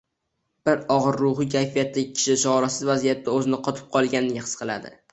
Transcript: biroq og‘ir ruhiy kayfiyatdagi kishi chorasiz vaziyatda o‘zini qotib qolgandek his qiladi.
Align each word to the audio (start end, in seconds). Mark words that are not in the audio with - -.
biroq 0.69 0.87
og‘ir 0.95 1.17
ruhiy 1.25 1.51
kayfiyatdagi 1.57 2.07
kishi 2.15 2.39
chorasiz 2.47 2.91
vaziyatda 2.93 3.39
o‘zini 3.39 3.63
qotib 3.71 3.97
qolgandek 3.99 4.45
his 4.53 4.61
qiladi. 4.65 4.99